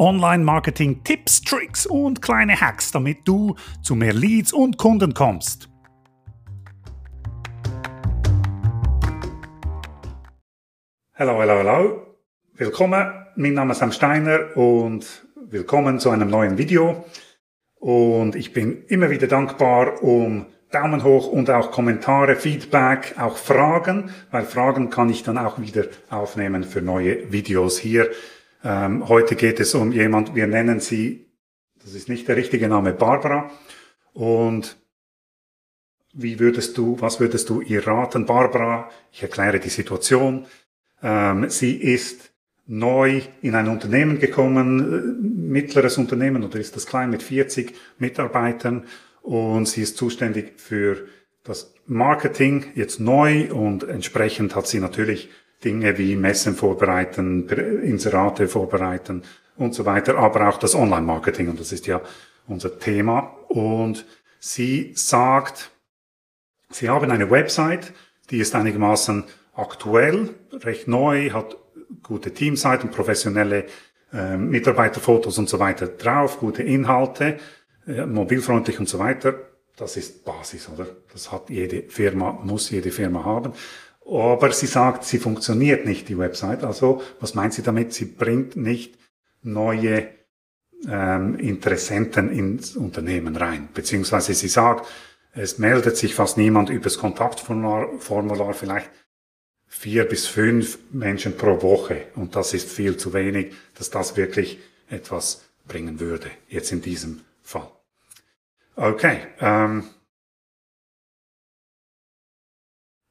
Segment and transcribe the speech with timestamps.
[0.00, 5.68] Online-Marketing-Tipps, Tricks und kleine Hacks, damit du zu mehr Leads und Kunden kommst.
[11.14, 12.16] Hallo, hallo, hallo.
[12.54, 17.04] Willkommen, mein Name ist Sam Steiner und willkommen zu einem neuen Video.
[17.74, 24.10] Und ich bin immer wieder dankbar um Daumen hoch und auch Kommentare, Feedback, auch Fragen,
[24.30, 28.08] weil Fragen kann ich dann auch wieder aufnehmen für neue Videos hier.
[28.62, 31.26] Ähm, heute geht es um jemand, wir nennen sie,
[31.82, 33.50] das ist nicht der richtige Name, Barbara.
[34.12, 34.76] Und
[36.12, 38.26] wie würdest du, was würdest du ihr raten?
[38.26, 40.46] Barbara, ich erkläre die Situation.
[41.02, 42.32] Ähm, sie ist
[42.66, 48.84] neu in ein Unternehmen gekommen, äh, mittleres Unternehmen oder ist das klein mit 40 Mitarbeitern
[49.22, 51.06] und sie ist zuständig für
[51.42, 55.30] das Marketing jetzt neu und entsprechend hat sie natürlich
[55.64, 57.48] Dinge wie Messen vorbereiten,
[57.82, 59.22] Inserate vorbereiten
[59.56, 62.00] und so weiter, aber auch das Online-Marketing und das ist ja
[62.46, 63.36] unser Thema.
[63.48, 64.06] Und
[64.38, 65.70] sie sagt,
[66.70, 67.92] sie haben eine Website,
[68.30, 71.56] die ist einigermaßen aktuell, recht neu, hat
[72.02, 73.66] gute Teamseiten, professionelle
[74.12, 77.38] äh, Mitarbeiterfotos und so weiter drauf, gute Inhalte
[77.86, 79.34] mobilfreundlich und so weiter.
[79.76, 80.86] Das ist Basis, oder?
[81.12, 83.52] Das hat jede Firma, muss jede Firma haben.
[84.10, 86.64] Aber sie sagt, sie funktioniert nicht, die Website.
[86.64, 87.94] Also, was meint sie damit?
[87.94, 88.98] Sie bringt nicht
[89.42, 90.08] neue
[90.88, 93.68] ähm, Interessenten ins Unternehmen rein.
[93.72, 94.88] Beziehungsweise sie sagt,
[95.32, 98.90] es meldet sich fast niemand übers Kontaktformular, Formular, vielleicht
[99.68, 102.06] vier bis fünf Menschen pro Woche.
[102.16, 107.20] Und das ist viel zu wenig, dass das wirklich etwas bringen würde, jetzt in diesem
[107.42, 107.70] Fall.
[108.74, 109.20] Okay.
[109.38, 109.84] Ähm,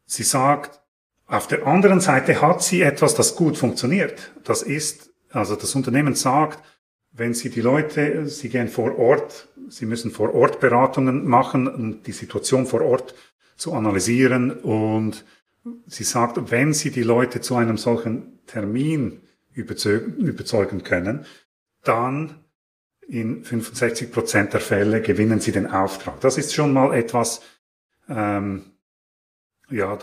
[0.06, 0.82] sie sagt,
[1.30, 4.32] auf der anderen Seite hat sie etwas, das gut funktioniert.
[4.44, 6.60] Das ist, also das Unternehmen sagt,
[7.12, 12.04] wenn Sie die Leute, Sie gehen vor Ort, Sie müssen vor Ort Beratungen machen, um
[12.04, 13.16] die Situation vor Ort
[13.58, 14.52] zu analysieren.
[14.52, 15.26] Und
[15.88, 19.22] sie sagt, wenn Sie die Leute zu einem solchen Termin
[19.54, 21.26] überzeugen können,
[21.84, 22.44] dann
[23.08, 26.22] in 65 Prozent der Fälle gewinnen sie den Auftrag.
[26.22, 27.42] Das ist schon mal etwas,
[28.08, 28.66] ähm,
[29.70, 29.98] ja,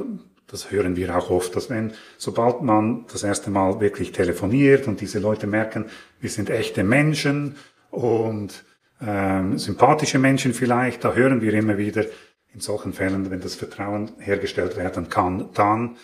[0.46, 5.00] das hören wir auch oft, dass wenn, sobald man das erste Mal wirklich telefoniert und
[5.00, 5.86] diese Leute merken,
[6.20, 7.56] wir sind echte Menschen
[7.90, 8.64] und
[9.00, 12.04] ähm, sympathische Menschen vielleicht, da hören wir immer wieder,
[12.56, 15.98] in solchen Fällen, wenn das Vertrauen hergestellt werden kann, dann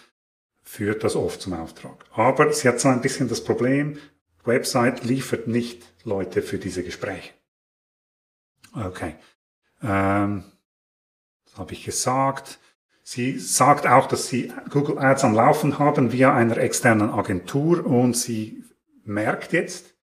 [0.62, 2.04] führt das oft zum Auftrag.
[2.12, 3.96] Aber sie hat so ein bisschen das Problem,
[4.44, 7.30] Website liefert nicht Leute für diese Gespräche.
[8.74, 9.14] Okay.
[9.82, 10.44] Ähm,
[11.46, 12.58] das habe ich gesagt.
[13.02, 18.16] Sie sagt auch, dass Sie Google Ads am Laufen haben via einer externen Agentur und
[18.16, 18.62] sie
[19.04, 19.94] merkt jetzt,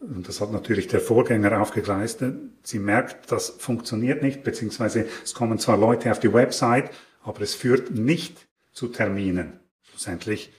[0.00, 5.58] und das hat natürlich der Vorgänger aufgegleistet, sie merkt, das funktioniert nicht, beziehungsweise es kommen
[5.58, 6.90] zwar Leute auf die Website,
[7.22, 9.60] aber es führt nicht zu Terminen.
[9.82, 10.52] Schlussendlich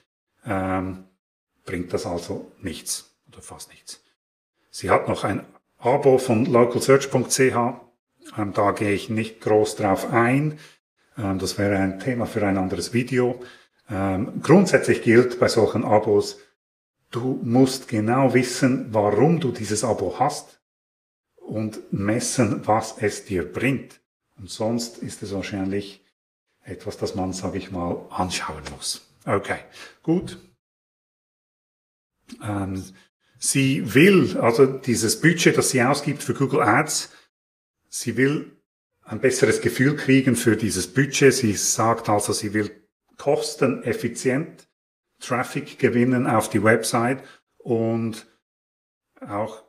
[0.46, 1.06] ähm,
[1.66, 4.02] bringt das also nichts oder fast nichts.
[4.70, 5.46] Sie hat noch ein
[5.78, 7.40] Abo von localsearch.ch.
[8.38, 10.58] Ähm, da gehe ich nicht groß drauf ein.
[11.18, 13.42] Ähm, das wäre ein Thema für ein anderes Video.
[13.90, 16.40] Ähm, grundsätzlich gilt bei solchen Abos,
[17.12, 20.62] du musst genau wissen, warum du dieses Abo hast
[21.36, 24.02] und messen, was es dir bringt.
[24.38, 26.04] Und sonst ist es wahrscheinlich
[26.64, 29.08] etwas, das man, sage ich mal, anschauen muss.
[29.26, 29.60] Okay,
[30.02, 30.40] gut.
[32.42, 32.84] Ähm,
[33.46, 37.12] Sie will, also dieses Budget, das sie ausgibt für Google Ads,
[37.90, 38.56] sie will
[39.06, 41.34] ein besseres Gefühl kriegen für dieses Budget.
[41.34, 42.72] Sie sagt also, sie will
[43.18, 44.68] kosteneffizient
[45.20, 47.24] Traffic gewinnen auf die Website
[47.58, 48.28] und
[49.22, 49.64] auch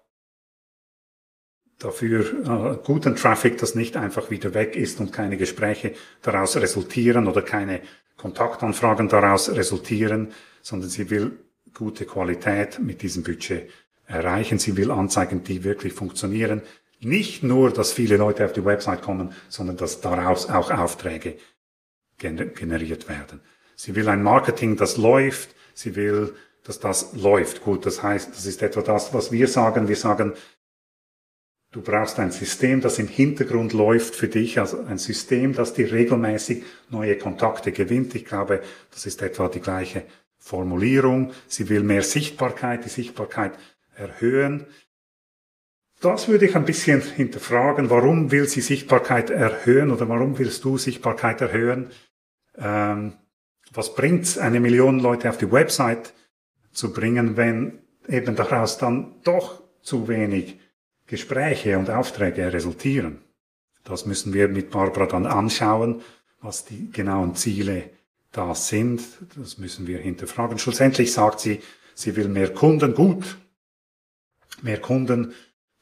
[1.79, 7.27] dafür äh, guten Traffic, das nicht einfach wieder weg ist und keine Gespräche daraus resultieren
[7.27, 7.81] oder keine
[8.17, 10.33] Kontaktanfragen daraus resultieren,
[10.63, 11.39] sondern sie will
[11.73, 13.69] gute Qualität mit diesem Budget
[14.07, 14.59] erreichen.
[14.59, 16.63] Sie will Anzeigen, die wirklich funktionieren.
[17.05, 21.37] Nicht nur, dass viele Leute auf die Website kommen, sondern dass daraus auch Aufträge
[22.19, 23.41] generiert werden.
[23.77, 25.55] Sie will ein Marketing, das läuft.
[25.75, 27.63] Sie will, dass das läuft.
[27.63, 29.89] Gut, das heißt, das ist etwa das, was wir sagen.
[29.89, 30.33] Wir sagen,
[31.73, 35.93] du brauchst ein System, das im Hintergrund läuft für dich, also ein System, das dir
[35.93, 38.15] regelmäßig neue Kontakte gewinnt.
[38.15, 38.63] Ich glaube,
[38.93, 40.05] das ist etwa die gleiche
[40.39, 41.33] Formulierung.
[41.49, 43.53] Sie will mehr Sichtbarkeit, die Sichtbarkeit
[43.97, 44.67] erhöhen.
[46.01, 47.89] Das würde ich ein bisschen hinterfragen.
[47.91, 51.91] Warum will sie Sichtbarkeit erhöhen oder warum willst du Sichtbarkeit erhöhen?
[52.59, 53.15] Ähm,
[53.73, 56.13] was bringt's, eine Million Leute auf die Website
[56.73, 60.61] zu bringen, wenn eben daraus dann doch zu wenig
[61.07, 63.21] Gespräche und Aufträge resultieren.
[63.85, 66.03] Das müssen wir mit Barbara dann anschauen,
[66.41, 67.91] was die genauen Ziele
[68.33, 69.03] da sind.
[69.37, 70.59] Das müssen wir hinterfragen.
[70.59, 71.61] Schlussendlich sagt sie,
[71.95, 72.95] sie will mehr Kunden.
[72.95, 73.39] Gut.
[74.63, 75.35] Mehr Kunden.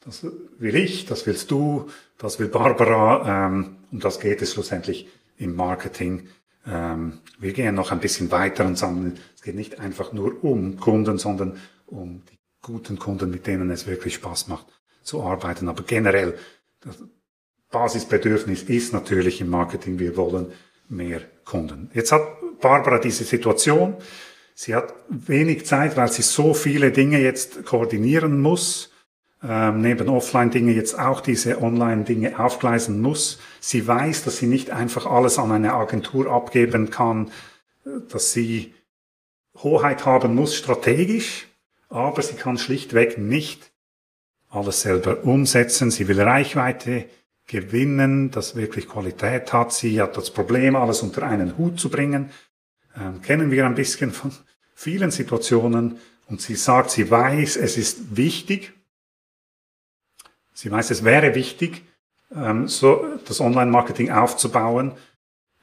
[0.05, 0.25] Das
[0.57, 3.47] will ich, das willst du, das will Barbara.
[3.47, 5.07] Ähm, um das geht es schlussendlich
[5.37, 6.27] im Marketing.
[6.65, 10.77] Ähm, wir gehen noch ein bisschen weiter und sagen, es geht nicht einfach nur um
[10.77, 14.67] Kunden, sondern um die guten Kunden, mit denen es wirklich Spaß macht
[15.03, 15.69] zu arbeiten.
[15.69, 16.37] Aber generell,
[16.81, 17.03] das
[17.71, 20.51] Basisbedürfnis ist natürlich im Marketing, wir wollen
[20.89, 21.89] mehr Kunden.
[21.93, 22.21] Jetzt hat
[22.61, 23.95] Barbara diese Situation.
[24.55, 28.92] Sie hat wenig Zeit, weil sie so viele Dinge jetzt koordinieren muss,
[29.45, 33.39] ähm, neben Offline-Dinge jetzt auch diese Online-Dinge aufgleisen muss.
[33.59, 37.31] Sie weiß, dass sie nicht einfach alles an eine Agentur abgeben kann,
[38.09, 38.73] dass sie
[39.55, 41.47] Hoheit haben muss strategisch,
[41.89, 43.71] aber sie kann schlichtweg nicht
[44.49, 45.91] alles selber umsetzen.
[45.91, 47.05] Sie will Reichweite
[47.47, 49.73] gewinnen, das wirklich Qualität hat.
[49.73, 52.31] Sie hat das Problem, alles unter einen Hut zu bringen.
[52.97, 54.31] Ähm, kennen wir ein bisschen von
[54.73, 55.99] vielen Situationen.
[56.27, 58.73] Und sie sagt, sie weiß, es ist wichtig.
[60.63, 61.83] Sie weiß, es wäre wichtig,
[62.33, 64.93] ähm, so das Online-Marketing aufzubauen,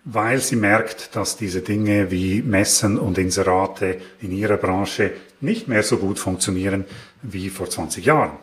[0.05, 5.83] weil sie merkt, dass diese Dinge wie Messen und Inserate in ihrer Branche nicht mehr
[5.83, 6.85] so gut funktionieren
[7.23, 8.37] wie vor 20 Jahren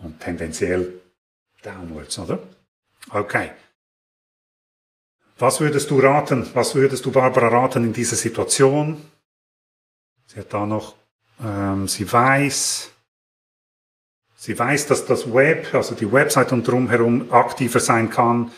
[0.00, 0.92] und tendenziell
[1.62, 2.40] downwards, oder?
[3.10, 3.52] Okay.
[5.38, 6.48] Was würdest du raten?
[6.52, 9.00] Was würdest du Barbara raten in dieser Situation?
[10.26, 10.96] Sie hat da noch,
[11.40, 12.91] ähm, sie weiß,
[14.42, 18.50] sie weiß, dass das Web, also die Website und drumherum aktiver sein kann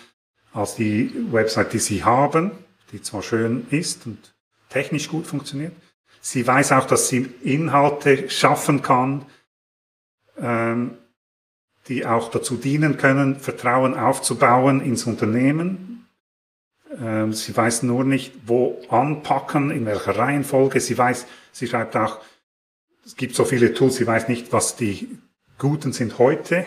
[0.55, 2.53] als die Website, die sie haben,
[2.91, 4.35] die zwar schön ist und
[4.71, 5.75] technisch gut funktioniert.
[6.23, 9.27] Sie weiß auch, dass sie Inhalte schaffen kann,
[10.39, 10.97] ähm,
[11.89, 16.07] die auch dazu dienen können, Vertrauen aufzubauen ins Unternehmen.
[16.99, 20.81] Ähm, sie weiß nur nicht, wo anpacken, in welcher Reihenfolge.
[20.81, 22.21] Sie weiß, sie schreibt auch,
[23.05, 25.19] es gibt so viele Tools, sie weiß nicht, was die
[25.59, 26.67] guten sind heute.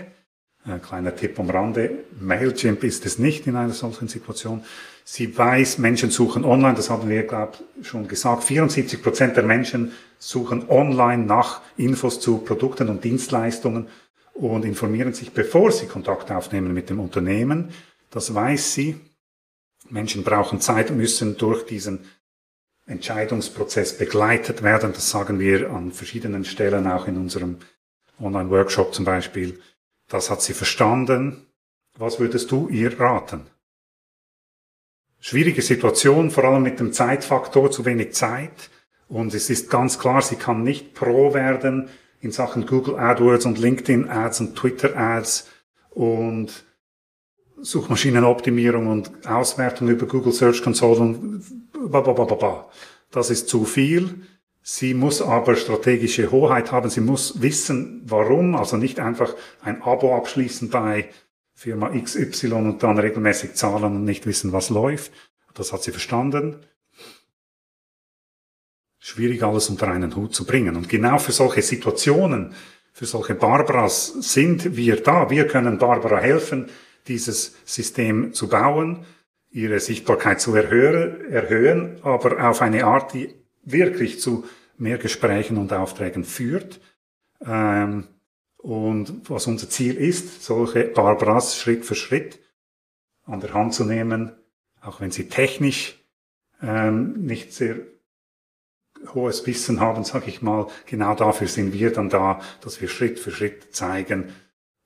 [0.64, 2.04] Ein kleiner Tipp am Rande.
[2.20, 4.64] Mailchimp ist es nicht in einer solchen Situation.
[5.06, 8.44] Sie weiß, Menschen suchen online, das haben wir, glaube ich, schon gesagt.
[8.44, 13.88] 74 Prozent der Menschen suchen online nach Infos zu Produkten und Dienstleistungen
[14.34, 17.70] und informieren sich, bevor sie Kontakt aufnehmen mit dem Unternehmen.
[18.10, 19.00] Das weiß sie.
[19.90, 22.06] Menschen brauchen Zeit und müssen durch diesen
[22.86, 24.92] Entscheidungsprozess begleitet werden.
[24.92, 27.58] Das sagen wir an verschiedenen Stellen, auch in unserem
[28.20, 29.60] Online-Workshop zum Beispiel.
[30.08, 31.48] Das hat sie verstanden.
[31.98, 33.48] Was würdest du ihr raten?
[35.20, 38.70] Schwierige Situation, vor allem mit dem Zeitfaktor, zu wenig Zeit.
[39.08, 43.58] Und es ist ganz klar, sie kann nicht pro werden in Sachen Google AdWords und
[43.58, 45.50] LinkedIn Ads und Twitter Ads
[45.90, 46.66] und
[47.60, 51.44] Suchmaschinenoptimierung und Auswertung über Google Search Console und
[51.90, 52.70] babababa.
[53.12, 54.22] Das ist zu viel.
[54.70, 56.90] Sie muss aber strategische Hoheit haben.
[56.90, 58.56] Sie muss wissen, warum.
[58.56, 61.10] Also nicht einfach ein Abo abschließen bei
[61.54, 65.14] Firma XY und dann regelmäßig zahlen und nicht wissen, was läuft.
[65.54, 66.66] Das hat sie verstanden
[69.08, 70.76] schwierig alles unter einen Hut zu bringen.
[70.76, 72.54] Und genau für solche Situationen,
[72.92, 75.30] für solche Barbaras sind wir da.
[75.30, 76.70] Wir können Barbara helfen,
[77.08, 79.06] dieses System zu bauen,
[79.50, 84.44] ihre Sichtbarkeit zu erhöhen, erhöhen, aber auf eine Art, die wirklich zu
[84.78, 86.80] mehr Gesprächen und Aufträgen führt.
[87.46, 88.08] Ähm,
[88.58, 92.40] und was unser Ziel ist, solche Barbaras Schritt für Schritt
[93.24, 94.32] an der Hand zu nehmen,
[94.82, 96.00] auch wenn sie technisch
[96.62, 97.78] ähm, nicht sehr
[99.14, 103.20] hohes Wissen haben, sage ich mal, genau dafür sind wir dann da, dass wir Schritt
[103.20, 104.34] für Schritt zeigen,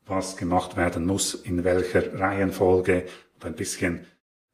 [0.05, 3.05] was gemacht werden muss, in welcher Reihenfolge
[3.36, 4.05] und ein bisschen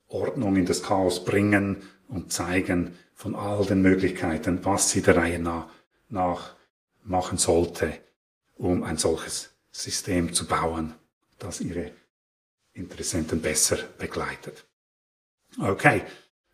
[0.08, 1.78] Ordnung in das Chaos bringen
[2.08, 5.68] und zeigen von all den Möglichkeiten, was sie der Reihe nach,
[6.10, 6.56] nach
[7.04, 7.94] machen sollte,
[8.56, 10.94] um ein solches System zu bauen,
[11.40, 11.92] das ihre
[12.74, 14.66] Interessenten besser begleitet.
[15.60, 16.04] Okay,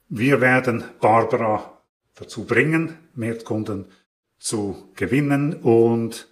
[0.09, 1.81] wir werden Barbara
[2.15, 3.85] dazu bringen, mehr Kunden
[4.37, 5.55] zu gewinnen.
[5.55, 6.29] Und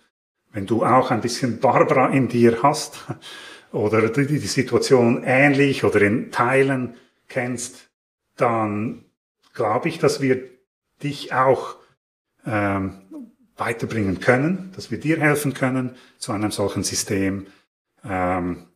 [0.52, 3.06] wenn du auch ein bisschen Barbara in dir hast
[3.72, 6.96] oder die, die Situation ähnlich oder in Teilen
[7.28, 7.90] kennst,
[8.36, 9.06] dann
[9.54, 10.50] glaube ich, dass wir
[11.04, 11.76] dich auch
[12.46, 13.02] ähm,
[13.58, 17.48] weiterbringen können, dass wir dir helfen können zu einem solchen System,
[18.04, 18.68] ähm,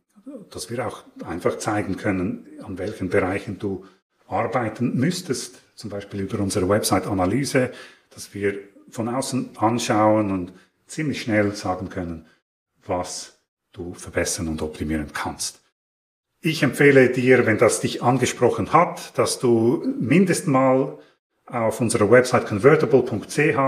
[0.50, 3.84] dass wir auch einfach zeigen können, an welchen Bereichen du
[4.28, 7.72] arbeiten müsstest, zum Beispiel über unsere Website-Analyse,
[8.10, 8.58] dass wir
[8.90, 10.52] von außen anschauen und
[10.86, 12.26] ziemlich schnell sagen können,
[12.84, 13.38] was
[13.72, 15.60] du verbessern und optimieren kannst.
[16.46, 20.96] Ich empfehle dir, wenn das dich angesprochen hat, dass du mindestens mal
[21.44, 23.58] auf unserer Website convertible.ch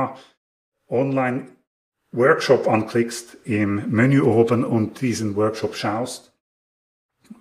[0.88, 1.48] online
[2.12, 6.32] Workshop anklickst im Menü oben und diesen Workshop schaust,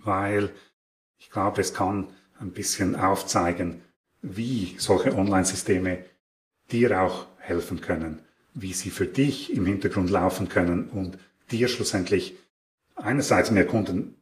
[0.04, 0.50] weil
[1.20, 2.08] ich glaube, es kann
[2.40, 3.84] ein bisschen aufzeigen,
[4.24, 6.04] wie solche Online-Systeme
[6.72, 8.24] dir auch helfen können,
[8.56, 11.20] wie sie für dich im Hintergrund laufen können und
[11.52, 12.36] dir schlussendlich
[12.96, 14.17] einerseits mehr Kunden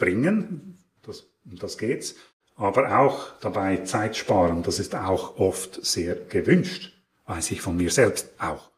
[0.00, 2.16] bringen, das, das geht's,
[2.56, 4.64] aber auch dabei Zeit sparen.
[4.64, 6.92] Das ist auch oft sehr gewünscht,
[7.26, 8.70] weiß ich von mir selbst auch.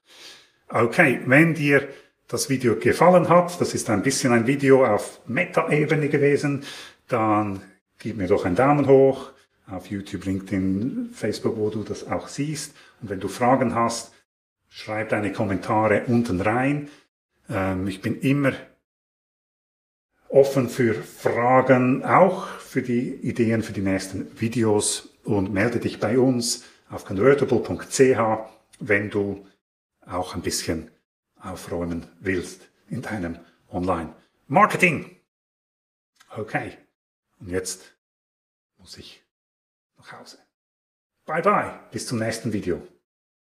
[0.69, 1.89] Okay, wenn dir
[2.29, 6.65] das Video gefallen hat, das ist ein bisschen ein Video auf Meta-Ebene gewesen,
[7.09, 7.63] dann
[7.99, 9.31] gib mir doch einen Daumen hoch
[9.67, 12.75] auf YouTube, LinkedIn, Facebook, wo du das auch siehst.
[13.01, 14.13] Und wenn du Fragen hast,
[14.69, 16.89] schreib deine Kommentare unten rein.
[17.51, 18.53] Ähm, ich bin immer
[20.33, 26.19] offen für Fragen, auch für die Ideen für die nächsten Videos und melde dich bei
[26.19, 28.19] uns auf convertible.ch,
[28.81, 29.47] wenn du
[30.07, 30.91] auch ein bisschen
[31.39, 33.39] aufräumen willst in deinem
[33.71, 35.17] Online-Marketing.
[36.35, 36.79] Okay,
[37.39, 37.95] und jetzt
[38.79, 39.23] muss ich
[39.99, 40.39] nach Hause.
[41.27, 42.83] Bye bye, bis zum nächsten Video.